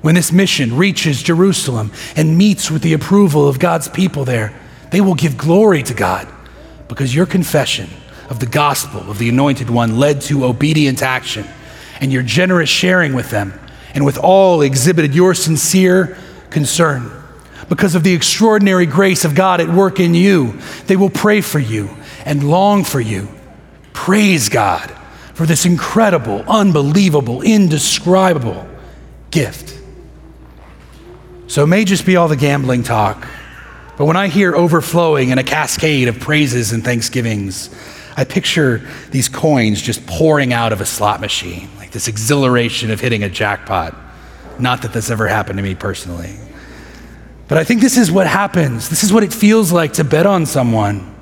[0.00, 4.52] When this mission reaches Jerusalem and meets with the approval of God's people there,
[4.90, 6.26] they will give glory to God
[6.88, 7.88] because your confession
[8.28, 11.46] of the gospel of the Anointed One led to obedient action,
[12.00, 13.54] and your generous sharing with them
[13.94, 16.18] and with all exhibited your sincere
[16.50, 17.21] concern
[17.74, 20.58] because of the extraordinary grace of God at work in you.
[20.86, 21.88] They will pray for you
[22.24, 23.28] and long for you
[23.92, 24.90] Praise God
[25.34, 28.66] for this incredible, unbelievable, indescribable
[29.30, 29.78] gift.
[31.46, 33.26] So it may just be all the gambling talk,
[33.96, 37.70] but when I hear overflowing in a cascade of praises and thanksgivings,
[38.16, 43.00] I picture these coins just pouring out of a slot machine, like this exhilaration of
[43.00, 43.94] hitting a jackpot.
[44.58, 46.36] Not that this ever happened to me personally.
[47.48, 48.88] But I think this is what happens.
[48.88, 51.14] This is what it feels like to bet on someone.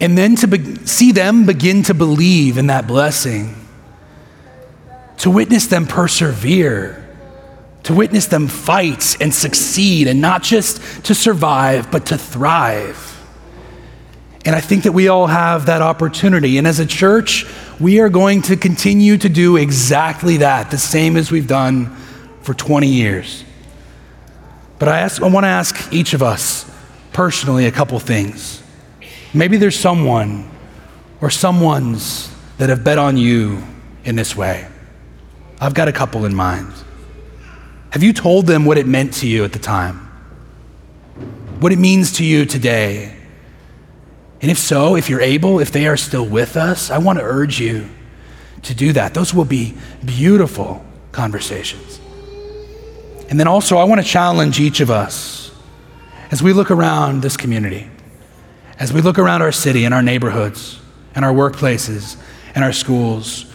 [0.00, 3.54] And then to be- see them begin to believe in that blessing,
[5.18, 7.04] to witness them persevere
[7.84, 13.10] to witness them fight and succeed, and not just to survive, but to thrive.
[14.46, 16.58] And I think that we all have that opportunity.
[16.58, 17.46] And as a church,
[17.78, 21.94] we are going to continue to do exactly that, the same as we've done
[22.42, 23.44] for 20 years.
[24.84, 26.70] But I, ask, I want to ask each of us
[27.14, 28.62] personally a couple things.
[29.32, 30.50] Maybe there's someone
[31.22, 33.62] or someone's that have bet on you
[34.04, 34.68] in this way.
[35.58, 36.70] I've got a couple in mind.
[37.92, 40.00] Have you told them what it meant to you at the time?
[41.60, 43.16] What it means to you today?
[44.42, 47.24] And if so, if you're able, if they are still with us, I want to
[47.24, 47.88] urge you
[48.64, 49.14] to do that.
[49.14, 52.00] Those will be beautiful conversations.
[53.28, 55.50] And then also, I want to challenge each of us
[56.30, 57.88] as we look around this community,
[58.78, 60.80] as we look around our city and our neighborhoods
[61.14, 62.16] and our workplaces
[62.54, 63.46] and our schools.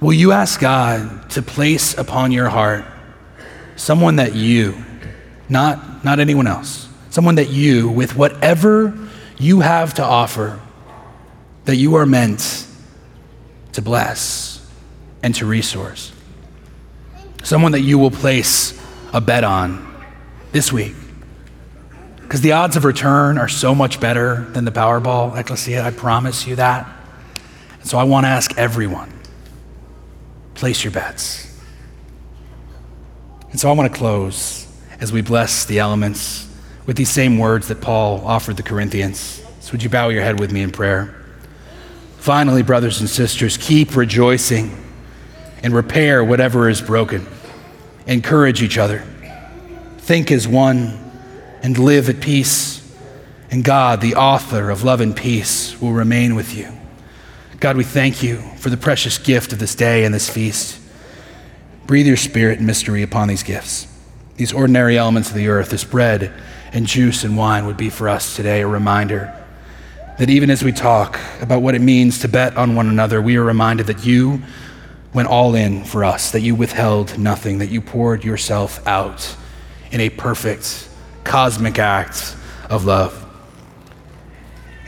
[0.00, 2.84] Will you ask God to place upon your heart
[3.76, 4.82] someone that you,
[5.48, 8.98] not, not anyone else, someone that you, with whatever
[9.38, 10.60] you have to offer,
[11.64, 12.66] that you are meant
[13.72, 14.66] to bless
[15.22, 16.12] and to resource.
[17.42, 18.81] Someone that you will place
[19.12, 20.04] a bet on
[20.52, 20.94] this week.
[22.16, 26.46] Because the odds of return are so much better than the Powerball, Ecclesia, I promise
[26.46, 26.90] you that.
[27.80, 29.12] And so I want to ask everyone
[30.54, 31.60] place your bets.
[33.50, 34.66] And so I want to close
[35.00, 36.48] as we bless the elements
[36.86, 39.42] with these same words that Paul offered the Corinthians.
[39.60, 41.14] So would you bow your head with me in prayer?
[42.18, 44.76] Finally, brothers and sisters, keep rejoicing
[45.62, 47.26] and repair whatever is broken.
[48.06, 49.04] Encourage each other.
[49.98, 50.98] Think as one
[51.62, 52.80] and live at peace.
[53.50, 56.72] And God, the author of love and peace, will remain with you.
[57.60, 60.80] God, we thank you for the precious gift of this day and this feast.
[61.86, 63.86] Breathe your spirit and mystery upon these gifts.
[64.36, 66.32] These ordinary elements of the earth, this bread
[66.72, 69.32] and juice and wine, would be for us today a reminder
[70.18, 73.36] that even as we talk about what it means to bet on one another, we
[73.36, 74.42] are reminded that you
[75.12, 79.36] went all in for us, that you withheld nothing, that you poured yourself out
[79.90, 80.88] in a perfect,
[81.24, 82.36] cosmic act
[82.70, 83.18] of love.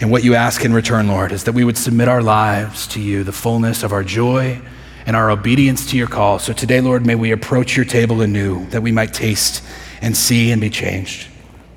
[0.01, 3.01] And what you ask in return, Lord, is that we would submit our lives to
[3.01, 4.61] you, the fullness of our joy
[5.07, 6.39] and our obedience to your call.
[6.39, 9.63] So today, Lord, may we approach your table anew that we might taste
[10.01, 11.29] and see and be changed.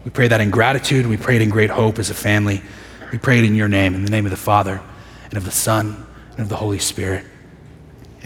[0.05, 1.05] We pray that in gratitude.
[1.05, 2.61] We pray it in great hope as a family.
[3.11, 4.81] We pray it in your name, in the name of the Father,
[5.25, 7.25] and of the Son, and of the Holy Spirit.